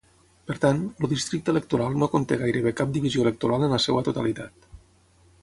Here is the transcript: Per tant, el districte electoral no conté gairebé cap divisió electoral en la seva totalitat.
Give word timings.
Per 0.51 0.53
tant, 0.61 0.79
el 1.07 1.11
districte 1.11 1.53
electoral 1.55 1.99
no 2.03 2.09
conté 2.15 2.39
gairebé 2.41 2.73
cap 2.81 2.97
divisió 2.97 3.27
electoral 3.27 3.67
en 3.69 3.77
la 3.77 3.81
seva 3.87 4.05
totalitat. 4.09 4.69